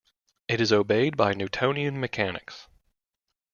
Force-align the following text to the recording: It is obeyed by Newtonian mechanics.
It 0.47 0.59
is 0.59 0.73
obeyed 0.73 1.15
by 1.15 1.33
Newtonian 1.35 1.99
mechanics. 1.99 2.67